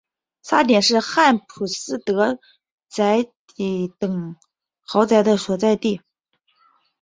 [0.41, 2.39] 沙点是汉普斯德
[2.89, 4.35] 宅邸等
[4.81, 6.01] 豪宅的所在地。